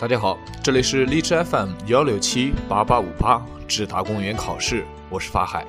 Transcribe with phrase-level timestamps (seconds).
[0.00, 5.66] 大家好，这里是荔枝 FM 幺六七八八五八智达公园考试，我是法海。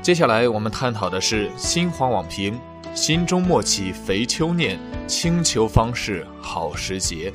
[0.00, 2.58] 接下来我们探讨的是新华网评：
[2.94, 7.30] 心中默起肥秋念，清秋方是好时节。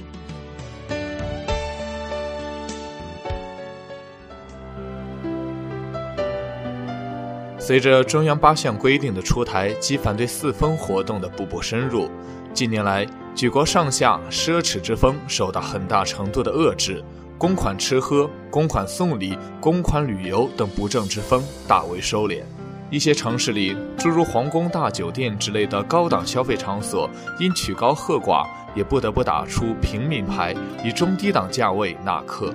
[7.59, 12.09] 随着中央八项规定的出台及反对四风活动的步步深入，
[12.55, 13.05] 近年来。
[13.33, 17.03] 举国上下奢侈之风受到很大程度的遏制，
[17.37, 22.41] 公款吃喝、公款送礼、公款旅游等不正之风大为收敛。
[22.89, 27.09] 一些城市里，诸如皇宫大酒店之类的高档消费场所，
[27.39, 28.45] 因曲高和寡，
[28.75, 32.53] 也不得不打出平民牌，以中低档价位纳客。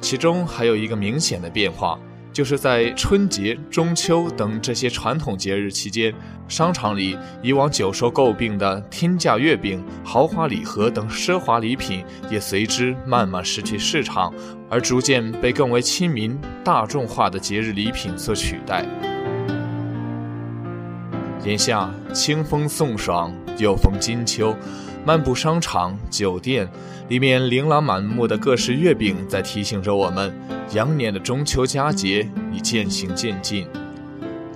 [0.00, 1.98] 其中还有一个明显的变化。
[2.40, 6.10] 就是在春节、中秋等这些传统节日期间，
[6.48, 14.32] 商场里以往久受诟病的天价月饼、豪华礼盒等奢华礼品，也随之慢慢失去市场，
[14.70, 18.86] 而逐渐被更为亲民、大众化的节日礼品所取代。
[21.44, 24.56] 眼下清风送爽，又逢金秋。
[25.04, 26.68] 漫步商场、酒店，
[27.08, 30.32] 里面琳琅满目的各式月饼，在提醒着我们，
[30.72, 33.66] 羊年的中秋佳节已渐行渐近。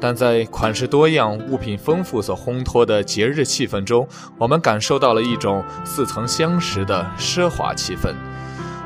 [0.00, 4.06] 但在款式多样、物品丰富所烘托的节日气氛中，
[4.36, 8.12] 我们感受到了一种似曾相识的奢华气氛，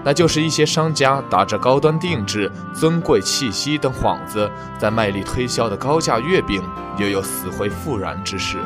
[0.04, 4.48] 那就是一些商家打着高端定制、尊贵气息等幌子，
[4.78, 6.62] 在卖力推销的高价月饼，
[6.98, 8.58] 又有死灰复燃之势。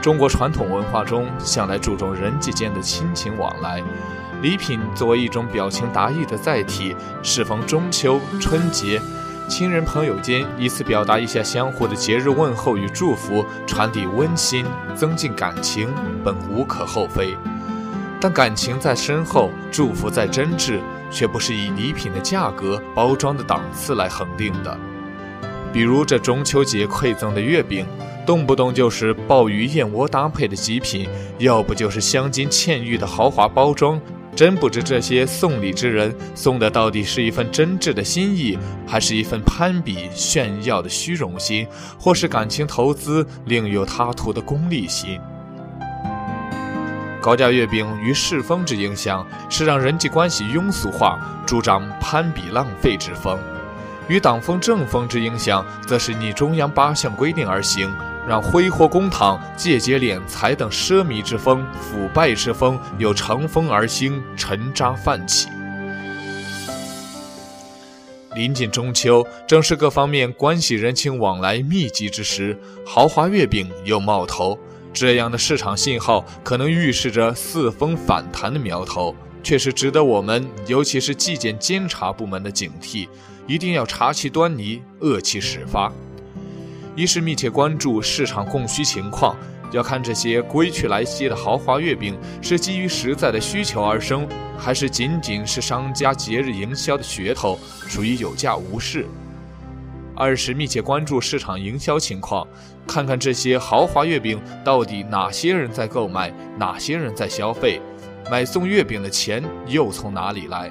[0.00, 3.82] 中国传统文化中向来注重人际间的亲情往来，
[4.40, 9.00] 礼品作为一种表情达意的载体，适逢中秋、春节，
[9.48, 14.64] 亲人朋友间以此表达一下相互的节日问候与祝福，传递温馨，
[14.94, 15.92] 增进感情，
[16.24, 17.36] 本无可厚非。
[18.20, 20.78] 但感情再深厚，祝福再真挚，
[21.10, 24.78] 却不是以礼品的价格、包装的档次来恒定的。
[25.72, 27.84] 比如这中秋节馈赠的月饼。
[28.28, 31.08] 动不动就是鲍鱼燕窝搭配的极品，
[31.38, 33.98] 要不就是镶金嵌玉的豪华包装，
[34.36, 41.66] 真不知这些送礼之人送的到底是一份真挚的心意，还是一份攀比炫耀的虚荣心，
[41.98, 45.18] 或是感情投资另有他图的功利心。
[47.22, 53.38] 高价月饼与世风之影响是让人际关系庸俗化，助长攀比浪费之风；
[54.06, 57.90] 与党风政风之影响，则是逆中央八项规定而行。
[58.28, 65.48] 让挥霍公堂、借节敛财等奢靡之风、腐败之风又乘风而兴，沉渣泛起。
[68.34, 74.58] 临近中秋，正是各方面关系人情往来密集之时，豪华月饼又冒头，
[74.92, 83.08] 这样的市场信号可能预示着四风反弹的苗头，确实值得我们，尤其是纪检监察部门的警惕，
[83.46, 85.90] 一定要查其端倪，遏其始发。
[86.98, 89.36] 一是密切关注市场供需情况，
[89.70, 94.26] 要看这些归去来兮的豪华月饼是基于实在的需求而生，
[94.58, 99.06] 还是仅仅是商家节日营销的噱头，属于有价无市。
[100.16, 102.44] 二是密切关注市场营销情况，
[102.84, 107.80] 看看这些豪华月饼到底哪些人在购买，哪些人在消费，
[108.28, 110.68] 买送月饼的钱又从哪里来？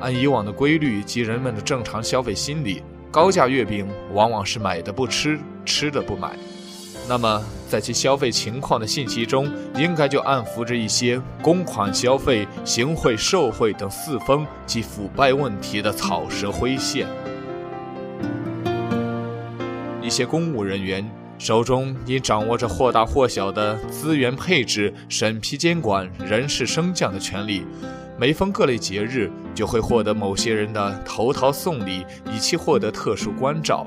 [0.00, 2.82] 按以往的规律及人们的正常消费心理。
[3.12, 6.34] 高价月饼往往是买的不吃，吃的不买。
[7.06, 17.06] 那么，在其消费情况的信息中，应该就暗伏着一些公款消费、行贿受贿等四风及腐败问题的草蛇灰线。
[20.00, 21.06] 一些公务人员
[21.36, 27.62] 手中因掌握着或大或小的资源配置、审批监管、人事升降的权利。
[28.18, 33.86] 每逢各类节日，就会获得某些人的投桃送礼，以期获得特殊关照；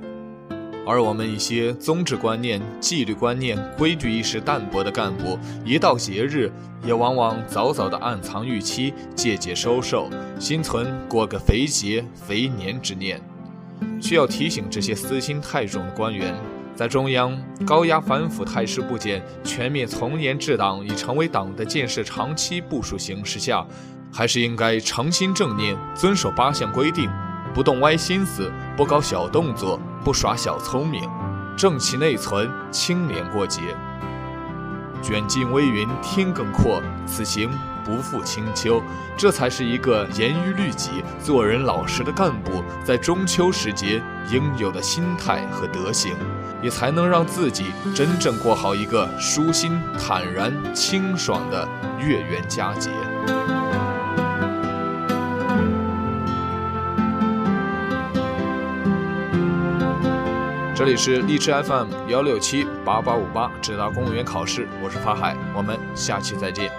[0.86, 6.52] 而我们一些宗旨观念、纪律观念、规矩意识淡薄的干部，一到节日，
[6.84, 13.22] 也往往早早的暗藏预期，借节收受，心存过个肥节、肥年之念。
[14.02, 16.34] 需要提醒这些私心太重的官员，
[16.76, 23.66] 在中央高压反腐态势不减、全面从严治党已成为党的建设长期部署形势下。
[24.18, 27.12] 还是应该诚心正念，遵守八项规定，
[27.54, 31.10] 不动歪心思，不搞小动作，不耍小聪明，
[31.58, 33.76] 正其内存，清廉过节。
[35.02, 37.52] 卷尽微云天更阔，此行
[37.84, 38.82] 不负清秋。
[39.18, 44.02] 这才是一个严于律己、做人老实的干部在中秋时节
[44.32, 46.16] 应有的心态和德行，
[46.64, 51.68] 也才能让自己真正过好一个舒心、坦然、清爽的
[52.00, 52.90] 月圆佳节。
[60.86, 66.72] 这里是荔枝 FM 幺六七八八五八，直达公务员考试，我是法海，我们下期再见。